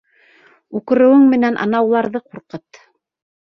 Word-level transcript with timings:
Үкереүең 0.79 1.29
менән 1.35 1.61
ана 1.67 1.85
уларҙы 1.91 2.25
ҡурҡыт! 2.27 2.85